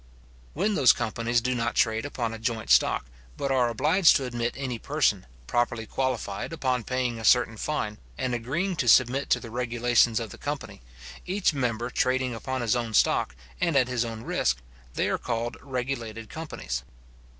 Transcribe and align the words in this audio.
When 0.55 0.73
those 0.73 0.93
companies 0.93 1.41
do 1.41 1.53
not 1.53 1.75
trade 1.75 2.07
upon 2.07 2.33
a 2.33 2.39
joint 2.39 2.71
stock, 2.71 3.05
but 3.37 3.51
are 3.51 3.69
obliged 3.69 4.15
to 4.15 4.25
admit 4.25 4.55
any 4.57 4.79
person, 4.79 5.27
properly 5.45 5.85
qualified, 5.85 6.51
upon 6.51 6.85
paying 6.85 7.19
a 7.19 7.23
certain 7.23 7.55
fine, 7.55 7.99
and 8.17 8.33
agreeing 8.33 8.75
to 8.77 8.87
submit 8.87 9.29
to 9.29 9.39
the 9.39 9.51
regulations 9.51 10.19
of 10.19 10.31
the 10.31 10.39
company, 10.39 10.81
each 11.27 11.53
member 11.53 11.91
trading 11.91 12.33
upon 12.33 12.61
his 12.61 12.75
own 12.75 12.95
stock, 12.95 13.35
and 13.61 13.75
at 13.75 13.87
his 13.87 14.03
own 14.03 14.23
risk, 14.23 14.57
they 14.95 15.07
are 15.07 15.19
called 15.19 15.55
regulated 15.61 16.31
companies. 16.31 16.81